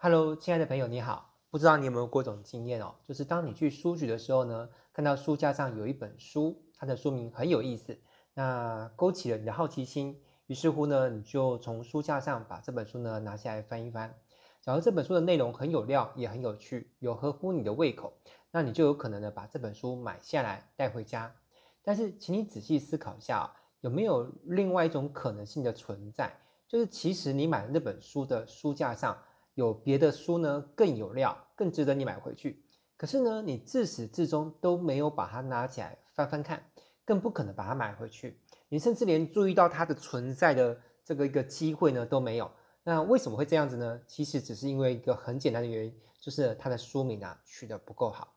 [0.00, 1.34] Hello，亲爱的朋友，你好。
[1.50, 7.98] 不知道你有没有过一种经验哦，就是当你去书局的时候呢，看到书架上有一本书，它的书名很有意思，
[8.32, 14.14] 那勾起了你的好奇心，于是乎呢，你就从书架上把这本书呢拿下来翻一翻。
[14.60, 18.12] 假如这本书的内容很有料，也很有趣，有合乎你的胃口，
[18.52, 21.34] 那你就有可能呢把这本书买下来带回家。
[21.82, 26.32] 但是，请你仔细思考一下，有没有另外一种可能性的存在？
[26.68, 29.18] 就是其实你买的那本书的书架上
[29.58, 32.62] 有别的书呢，更有料，更值得你买回去。
[32.96, 36.62] 可是呢，你自始至终都没有把它拿起来翻翻看，
[37.04, 38.38] 更不可能把它买回去。
[38.68, 42.48] 你甚至连注意到它的存在的这个一个机会呢都没有。
[42.84, 44.00] 那为什么会这样子呢？
[44.06, 48.32] 其实只是因为一个很简单的原因，就是它的书名啊取得不够好。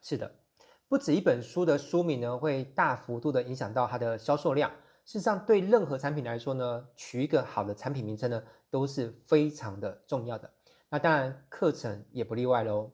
[0.00, 0.32] 是的，
[0.88, 4.70] 不止一本书的书名呢会大幅度的影响到它的销售量。
[5.04, 10.50] 事实上，对任何产品来说呢，取一个好的产品名称呢，都是非常的重要的。
[10.88, 12.90] 那当然，课程也不例外喽。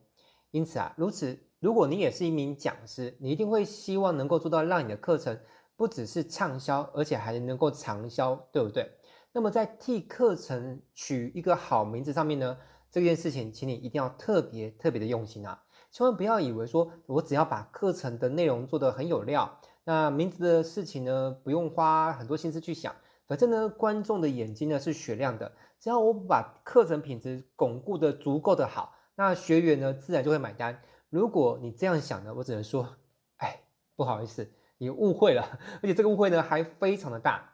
[0.51, 5.39] 因此啊，如此，如果你也是一名讲师，你一定会希望能够做到让你的课程
[5.75, 8.91] 不只是畅销，而且还能够长销，对不对？
[9.33, 12.57] 那么在替课程取一个好名字上面呢，
[12.89, 15.61] 这件事情，请你一定要特别特别的用心啊，
[15.91, 19.59] 千万不要以为说我只要把课程的内容做得很有料。
[19.83, 22.95] 那名字的事情呢，不用花很多心思去想，
[23.27, 30.81] 反正呢，观众的眼睛呢是雪亮的，只要我把课程品质巩固得足够的好，那学员呢自然就会买单。
[31.09, 32.97] 如果你这样想呢，我只能说，
[33.37, 33.61] 哎，
[33.95, 37.53] 不好意思，你误会了，而且这个误会呢还非常的大。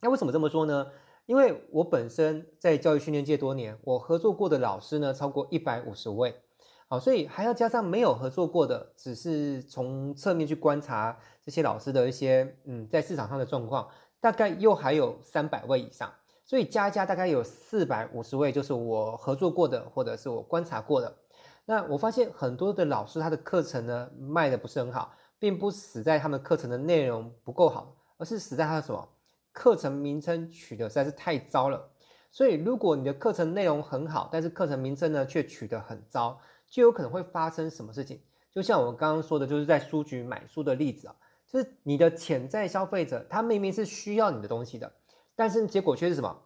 [0.00, 0.88] 那为什么这么说呢？
[1.26, 6.34] 因为我本身在教育训练界多年，我合作过的老师呢超过一百五十位。
[6.88, 13.88] 好，所以还要加上没有合作过的，只是从侧面去观察这些老师的一些嗯，在市场上的状况，
[14.20, 16.12] 大概又还有三百位以上，
[16.52, 21.16] 所以加加大概有四百五十位，就是我合作过的或者是我观察过的。
[21.64, 29.08] 那我发现很多的老师他的课程呢卖的不是很好，并不死在他们课程的内容不够好，而是死在他的什么
[29.50, 31.88] 课程名称取得实在是太糟了。
[32.30, 36.38] 所以如果你的课程内容很好，但是课程名称呢却取得很糟。
[36.68, 38.20] 就有可能会发生什么事情？
[38.50, 44.92] 就像我刚刚说的，就是在书局买书的例子啊，就是你的潜在消费者，他明明是需要你的东西的，
[45.42, 46.40] 但是结果却是什么？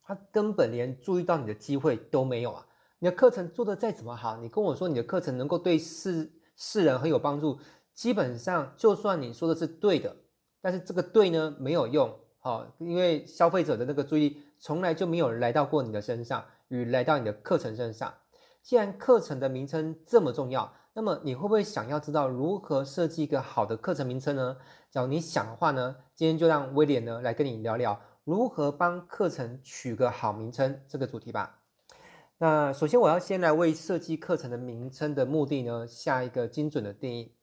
[0.00, 2.64] 他根本连注意到你的机会都没有啊！
[3.00, 7.58] 你的课程做得再怎么好，你跟我说你的课程能够对世世人很有帮助，
[7.94, 10.14] 基本上就算你说的是对的，
[10.60, 18.14] 但是这个对呢没有用，好，因为消费者的那个注意从来就没有来到过你的身上，与来到你的课程身上。
[18.62, 24.56] 既然课程的名称这么重要，那么你会不会想要知道如何设计一个好的课程名称呢？
[24.92, 31.62] 假如你想的话呢，今天就让威廉呢来跟你聊聊如何帮课程取个好名称这个主题吧。
[32.36, 37.34] 那首先我要先来为设计课程的名称的目的呢下一个精准的定义。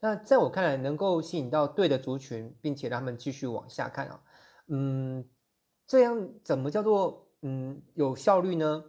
[0.00, 4.20] 那在我看来，能够吸引到对的族群，并且让他们继续往下看啊，
[4.66, 5.24] 嗯，
[5.86, 8.86] 这样怎么叫做嗯有效率呢？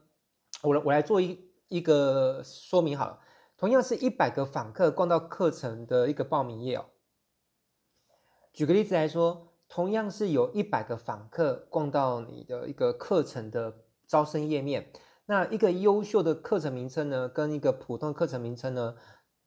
[0.63, 1.45] 我来我来做一。
[1.67, 3.19] 一个说明好了，
[3.57, 6.85] 同样是一百个访客逛到课程的一个报名页哦。
[8.53, 13.73] 举个例子来说，同样是有一百个访客逛到你的一个课程的
[14.07, 14.91] 招生页面，
[15.25, 18.95] 那一个优秀的课程名称呢，跟一个普通课程名称呢，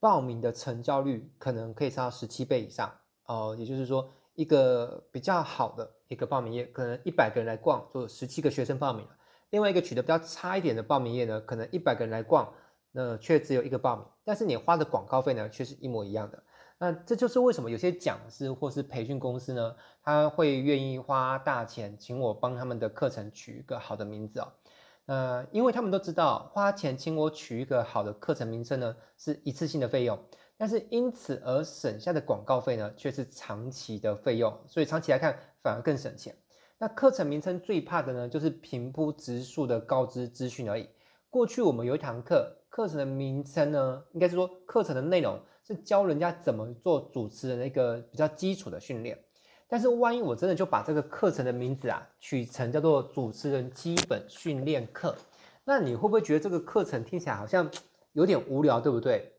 [0.00, 2.92] 报名的成交率可能可以差到十七倍以上
[3.26, 3.54] 哦。
[3.58, 9.16] 也就是说，一个比较好的一个报名页，可能一百个人来逛，就十七个学生报名了。
[9.50, 12.52] 另外一个取得比较差一点的报名页呢，可能一百个人来逛，
[12.92, 16.42] 那却只有一个报名，但是你花的广告费呢，却是一模一样的。
[16.78, 24.52] 那这就是为什么有些讲师或是培训公司呢，他会愿意花大钱请我帮他们的课程取一个好的名字哦。
[25.06, 30.18] 呃，因为他们都知道，花钱请我取一个好的课程名称呢，是一次性的费用，
[30.56, 36.36] 但是因此而省下的广告费呢，却是长期的费用，所以长期来看反而更省钱。
[36.76, 40.88] 那课程名称最怕的呢，就是平铺直述的告知资讯而已。
[41.30, 49.18] 过去我们有一堂课，课程的名称呢，应该是说课程的内容是教人家怎么做主持人的一个比较基础的训练。
[49.68, 55.14] 但是万一我真的就把这个课程的名字啊取成叫做主持人基本训练课，
[55.64, 57.70] 那你会不会觉得这个课程听起来好像
[58.14, 59.30] 有点无聊，对不对？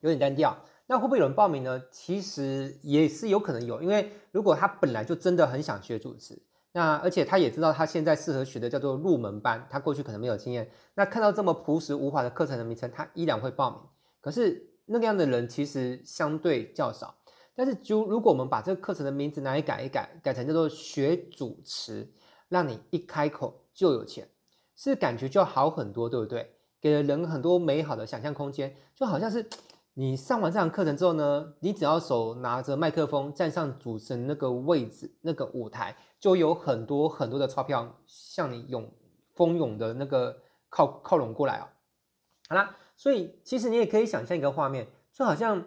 [0.00, 0.58] 有点单调。
[0.88, 1.80] 那会不会有人报名呢？
[1.92, 6.42] 其实也是有可能有，因为如果他本来就真的很想学主持。
[6.72, 10.70] 那而且他也知道他现在适合学的叫做入门班，他过去可能没有经验。
[10.94, 13.80] 那看到这么朴实无华的课程的名称，他依然会报名。
[14.20, 17.14] 可是那个样的人其实相对较少。
[17.54, 22.08] 但是就如果我们把这个课程的名字拿来改一改，改成叫做学主持，
[22.48, 24.28] 让你一开口就有钱。
[24.76, 26.54] 是感觉就好很多，对不对？
[26.80, 29.46] 给了人很多美好的想象空间，就好像是
[29.92, 38.90] 你上完这堂课程之后呢，你只要手拿着麦克风站上主持人那个位置、那个舞台，就有很多很多的钞票向你涌
[39.34, 40.34] 蜂拥的那个
[40.70, 41.68] 靠靠拢过来啊、哦。
[42.48, 45.64] 好啦，所以其实你也可以想象一个画面，就好像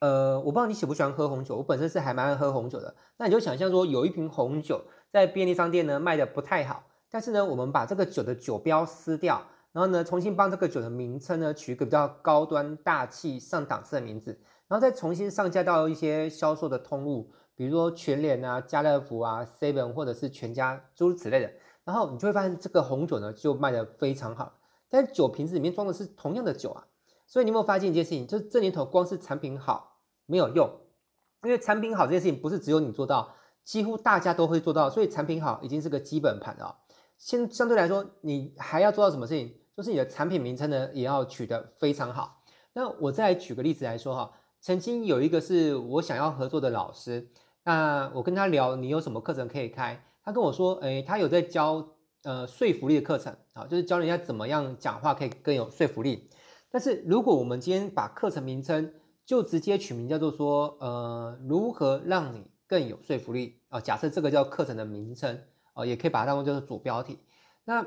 [0.00, 2.94] 呃，我不知道你喜不喜欢喝红酒，我本身是还蛮爱喝红酒的。
[3.16, 9.40] 那你就想象说，有一瓶红酒在便利商店呢卖的不太好，但是呢，我们把这个酒的酒标撕掉。
[9.72, 14.38] 然后呢，重新帮这个酒的名称呢取一个比较高端、大气、上档次的名字，
[14.68, 21.50] 然后再重新上架到一些销售的通路，比如说全联啊、家乐福啊、Seven 或者是全家诸如此类的。
[21.82, 24.52] 然后你就会发现这个红酒呢就卖得非常好，
[24.94, 26.86] 但酒瓶子里面装的是同样的酒啊。
[27.26, 28.24] 所以你有没有发现一件事情？
[28.24, 30.70] 就是这年头光是产品好没有用，
[31.42, 34.88] 因为产品好这件事情不是只有你做到，几乎大家都会做到。
[34.88, 36.76] 所以产品好已经是个基本盘了。
[37.18, 39.52] 先相对来说，你还要做到什么事情？
[39.76, 42.42] 就是你的产品名称呢，也要取得非常好。
[42.74, 44.30] 那我再举个例子来说哈，
[44.60, 47.28] 曾经有一个是我想要合作的老师，
[47.64, 50.04] 那我跟他聊，你有什么课程可以开？
[50.22, 51.88] 他跟我说，哎，他有在教
[52.24, 56.28] 呃说服力的课程啊，就是教人家怎么样讲话可以更有说服力。
[56.70, 58.92] 但是如果我们今天把课程名称
[59.24, 63.80] 就直接取名叫做说，呃，如何让你更有说服力啊？
[63.80, 65.40] 假设这个叫课程的名称
[65.72, 67.20] 啊，也可以把它当做就是主标题。
[67.64, 67.86] 那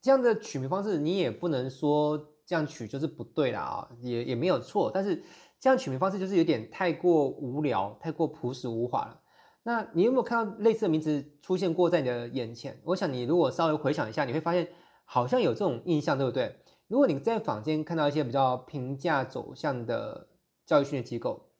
[0.00, 4.90] 这样的取名方式，你也不能说这样取就是不对啦啊，也也没有错。
[4.94, 5.22] 但是
[5.58, 9.20] 这样取名方式就是有点太过无聊，太过朴实无华了。
[9.68, 12.80] 那你有没有看到类似的名字出现过在你的眼前？
[12.84, 14.66] 我想你如果稍微回想一下，你会发现
[15.04, 16.56] 好像有这种印象，对不对？
[16.86, 20.26] 如果你在坊间看到一些比较平价走向的
[20.64, 21.50] 教育训练机构，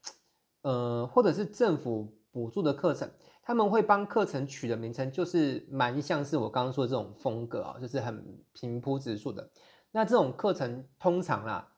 [0.63, 3.11] 呃，或者是政府补助的课程。
[3.43, 9.51] 他们会帮课程取的名称，就是蛮像是我刚刚说的这种风格啊，就是很平铺直述的。
[9.91, 11.69] 那这种课程通常啦，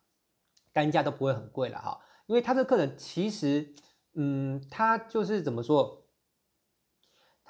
[0.72, 3.74] 单价都不会很贵了哈，因为他这课程其实，
[4.14, 5.99] 嗯，他就是怎么说，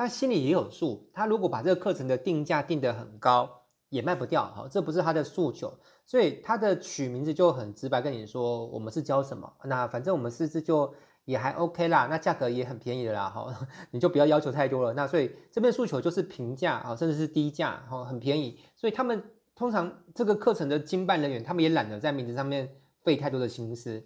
[0.00, 1.10] 他心里也有数。
[1.12, 5.70] 他如果把这个课程的定价定得很高，也卖不掉哈，这不是他的诉求，
[6.06, 10.94] 所以他的取名字就很直白跟你说，我们是教什么，那反正我们是这就。
[11.26, 13.54] 也还 OK 啦，那价格也很便宜的啦，哈，
[13.92, 14.94] 你就不要要求太多了。
[14.94, 18.58] 那所以这边诉求就是平价啊，甚至是低价，哈，很便宜。
[18.74, 19.22] 所以他们
[19.54, 22.68] 通常这个课程的经办人员，他们也懒得在名字上面
[23.04, 24.04] 费太多的心思，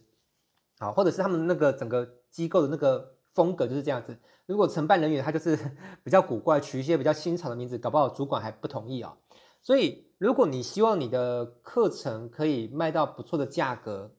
[0.78, 4.16] 好，或者是他们那个整个机构的那个风格就是这样子。
[4.46, 5.58] 如果承办人员他就是
[6.04, 9.16] 比较古怪，取一些比较新潮的名字，搞不好主管还不同意啊。
[9.62, 14.14] 所以如果你希望你的课程可以卖到不错的价格，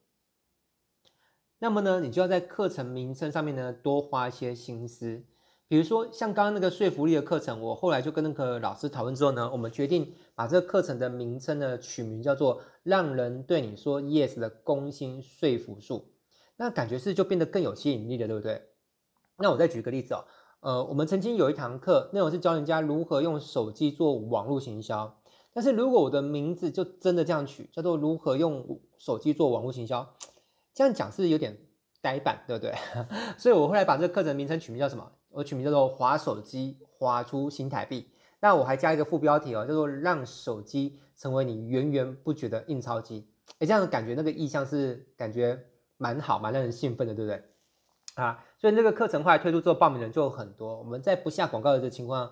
[1.59, 5.23] 那么呢，你就要在课程名称上面呢多花一些心思。
[5.67, 16.11] 比如说像刚刚那个说服力的课程，我后来就跟那个老师讨论之后呢，我们决定把这个课程的名称呢取名叫做“让人对你说 yes 的攻心说服术”。
[16.57, 18.61] 那感觉是就变得更有吸引力了，对不对？
[19.37, 20.25] 那我再举个例子哦，
[20.61, 25.17] 呃，我们曾经有一堂课，内容是教人家如何用手机做网络行销。
[25.53, 30.15] 但是如果我的名字就真的这样取，叫做“如何用手机做网络行销”。
[30.73, 31.57] 这样讲是有点
[32.01, 32.75] 呆板，对不对？
[33.37, 35.09] 所以我后来把这个课程名称取名叫什么？
[35.29, 38.09] 我取名叫做“滑手机滑出新台币”。
[38.41, 43.27] 那我还加一个副标题哦，叫做“让手机成为你源源不绝的印钞机”。
[43.59, 45.57] 哎，这样的感觉，那个意象是感觉
[45.97, 47.41] 蛮好，蛮让人兴奋的，对不对？
[48.15, 50.79] 啊，所以那个课程后来推出之后，报名人就很多。
[50.79, 52.31] 我们在不下广告的这个情况，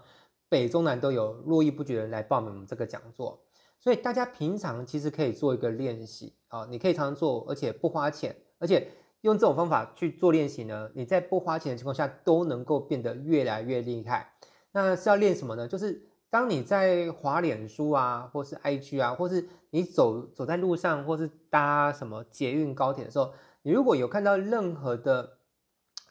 [0.49, 3.39] 北中南都有络绎不绝的人来报名我们这个讲座。
[3.79, 8.87] 所以大家平常其实可以做一个练习啊，你可以常常做，而且不花钱，而且
[9.21, 14.33] 用这种方法去做练习呢，你在不花钱的情况下都能够变得越来越厉害。
[14.71, 15.67] 那是要练什么呢？
[15.67, 25.37] 就是当你在滑脸书啊，或是 IG 啊，或是你走走在路上，或是搭什么捷运高铁的时候，你如果有看到任何的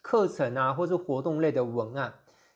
[0.03, 2.13] 课程啊，或是活动类的文案。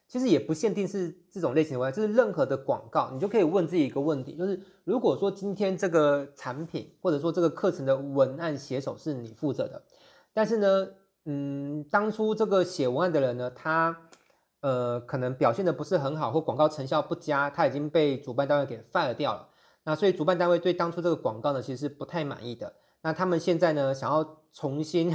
[0.09, 9.83] 其实也不限定是这种类型的文案，就是任何的广告，你就可以问自己一个问题，就是如果说今天这个产品或者说这个课程的文案写手是你负责的，
[10.33, 10.89] 但是呢，
[11.25, 13.97] 嗯，当初这个写文案的人呢，他
[14.61, 19.49] 呃可能表现的不是很好，或广告成效不佳，他已经被主办单位给 fire 掉了，
[19.83, 22.73] 那所以主办单位对当初这个广告呢，其实是不太满意的。
[23.07, 25.15] 那他们现在呢，想要重新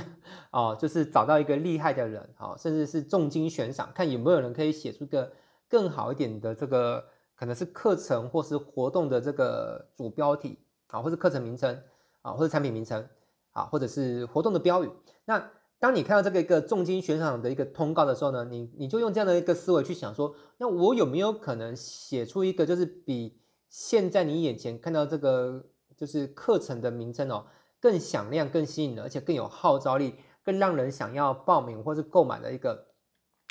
[0.51, 5.29] 哦，就是找到一个厉害的人，哦，甚至是重金悬赏，看有没有人可以写出个
[5.67, 7.03] 更好一点的这个，
[7.35, 10.57] 可能是课程或是活动的这个主标题
[10.87, 11.77] 啊，或是课程名称
[12.21, 13.05] 啊，或者产品名称
[13.51, 14.89] 啊，或者是活动的标语。
[15.25, 25.65] 那当你看到这个一个重金悬赏的一个通告的时候呢，你你就用这样的一个思维去想说，那我有没有可能写出一个就是比现在你眼前看到这个
[25.97, 27.45] 就是课程的名称哦，
[27.81, 32.87] 更响亮、更吸引人，而且更有号召力，更让人想要报名或是购买的一个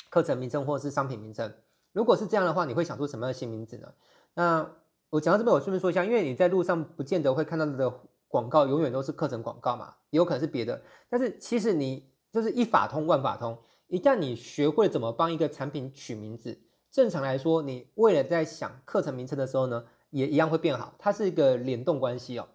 [0.09, 1.53] 课程名称或是商品名称。
[1.91, 3.93] 如果是这样的话，你会想出什么样的新名字呢？
[4.33, 4.71] 那
[5.09, 7.93] 我讲到这边，我顺便说一下，因为你在路上不见得会看到的
[8.29, 10.81] 广告，永远都是课程广告嘛，也有可能是别的。
[11.09, 13.57] 但是其实你就是一法通万法通，
[13.87, 16.57] 一旦你学会怎么帮一个产品取名字，
[16.89, 20.95] 正常来说，你为了在想课程名称的时候呢，也一样会变好。
[20.97, 22.47] 它是一个联动关系哦。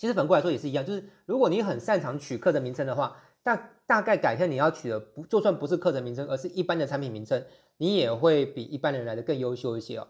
[0.00, 7.44] 其实反过来说也是一样，就是如果你很擅长取课程名称的话，大大概改天你要取的不就算不是课程名称，而是一般的产品名称，
[7.76, 10.08] 你也会比一般人来的更优秀一些哦。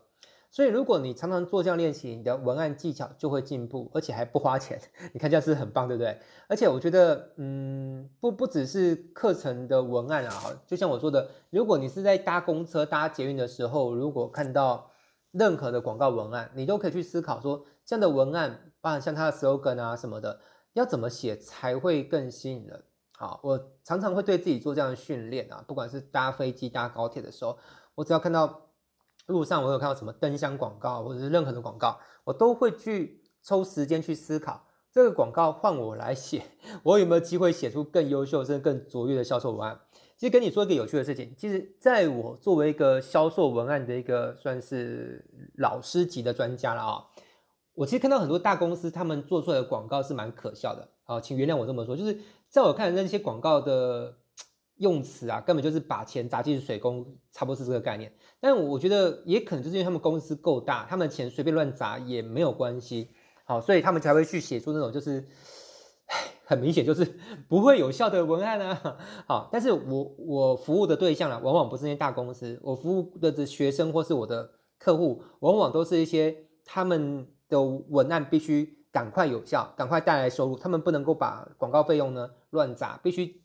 [0.53, 4.81] 所以，如果你常常做这样练习，你的文案技巧就会进步，而且还不花钱。
[5.13, 6.19] 你看这样是很棒，对不对？
[6.47, 10.33] 而且我觉得，嗯，不不只是课程的文案啊，
[10.69, 14.91] 就像我说的，如果你是在搭公车、搭捷运的时候，如果看到
[15.33, 20.41] 任何的广告文案，你都可以去思考说，这样的文案，包含像它的 slogan 啊什么的，
[20.73, 22.85] 要怎么写才会更吸引人？
[23.17, 27.59] 好，我常常会对自己做这样的训练啊，不管是搭飞机、搭高铁的时候，
[27.95, 28.67] 我只要看到。
[29.27, 36.43] 路上我有看到什么灯箱广告或者是任何的广告，我都会去抽时间去思考，这个广告换我来写，
[36.83, 39.79] 我有没有机会写出更优秀甚至更卓越的销售文案？
[40.17, 45.25] 其实跟你说一个有趣的事情，其实在我作为一个销售文案的一个算是
[45.59, 47.05] 老师级的专家了啊，
[47.81, 52.19] 我其实看到很多大公司他们做出来的广告是蛮可笑的好，请原谅我这么说，就是
[52.51, 54.17] 在我看来那些广告的。
[54.77, 58.11] 用词啊，根本就是把钱砸进水沟，差不多是这个概念。
[58.41, 63.11] 但我觉得也可能就是因为他们公司够大，他们的钱随便乱砸也没有关系，
[63.45, 65.23] 好，所以他们才会去写出那种就是，
[66.47, 67.05] 很明显就是
[67.47, 68.97] 不会有效的文案啊。
[69.29, 76.35] 好，但是我我服务的对象啊，往往不是那些大公司，我服务的学生或是我的客户，往往都是一些
[76.65, 83.43] 他们的文案必须赶快有效，赶快带来收入，他们不能够把广告费用呢乱砸，必须。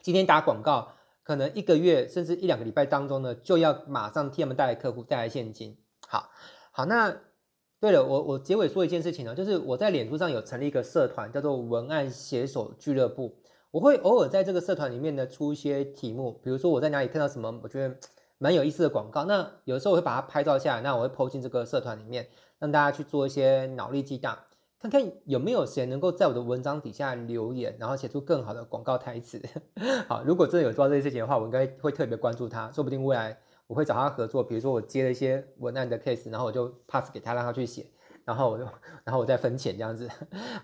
[0.00, 0.92] 今天打广告，
[1.24, 5.76] 可能一个月甚至一两个礼拜当中呢，就要马上替他们带来客户，带来现金。
[6.06, 6.30] 好，
[6.70, 7.16] 好，那
[7.80, 13.36] 对了，我我结尾说一件事情呢，就是我在脸书上有成立一个社团，叫做文案写手俱乐部。
[13.70, 17.96] 我会偶尔在这个社团里面呢出一些题目，比如说我在哪里看到什么我觉得
[18.42, 22.26] 蛮有意思的广告，那有的时候我会把它拍照下来，那我会 po 进这个社团里面，
[22.58, 24.36] 让大家去做一些脑力激荡。
[24.80, 29.40] 看看有没有谁能够在我的文章底下留言，然后写出更好的广告台词。
[30.08, 34.42] 好，如果真的有做到这些事情的话，我应该会特别关注他，说不定未来我会找他合作。
[34.42, 37.86] 比如说我接了一些文案的 case，然后我就 pass 给他，让他去写，
[38.24, 38.64] 然后我就
[39.04, 40.10] 然后我再分钱这样子。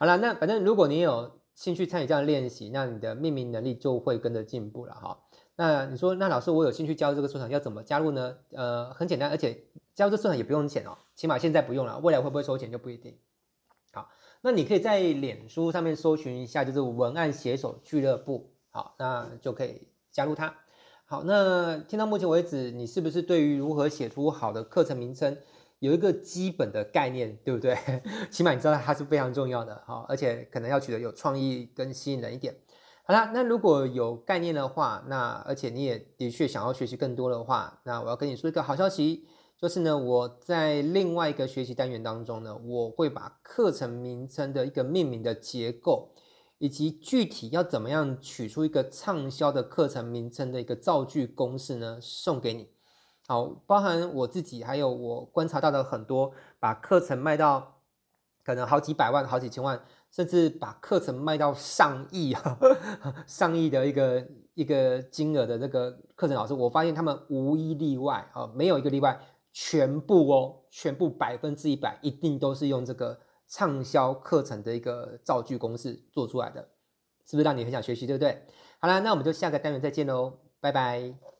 [0.00, 5.16] 好了，那反正如果你有兴趣参与这样的练习，那你的命名能力就会跟着进步了哈。
[5.60, 8.36] 那你说，那老师我有兴趣加入这个社团，要怎么加入呢？
[8.52, 13.18] 呃，很简单，而且加入这社团也不用钱哦，起码现在不用了，未来会不会收钱就不一定。
[13.92, 14.08] 好
[14.40, 20.54] 那你可以在脸书上面搜寻一下，就是文案写手俱乐部，好，那就可以加入它。
[21.06, 25.36] 好，那听到目前为止，你是不是对于如何写出好的课程名称
[25.80, 27.76] 有一个基本的概念，对不对？
[28.30, 32.54] 起码你知道它是非常重要的，好，而且可能要取得有创意跟吸引人一点。
[33.10, 39.26] 好啦，那如果有概念的话，那而且你也的确想要学习更多的话，那我要跟你说一个好消息。
[39.56, 46.12] 就是呢，我在另外一个学习单元当中呢，我会把课程名称的一个命名的结构，
[46.58, 52.68] 以及具体要怎么样取出一个畅销的课程名称的一个造句公式呢，送给你。
[53.26, 57.80] 好，包含我自己，还有我观察到的很多把课程卖到
[58.44, 62.58] 可能好几百万、好几千万，甚至把课程卖到上亿啊、
[63.26, 69.20] 上亿的一个一个金额的这个课程老师，我发现他们无一例外啊，没有一个例外。
[69.50, 76.60] 全部哦，全部百分之一百，一定都是用这个畅销课程的一个造句公式做出来的，
[77.24, 78.40] 是不是让你很想学习，对不对？
[78.78, 81.37] 好啦，那我们就下个单元再见喽，拜拜。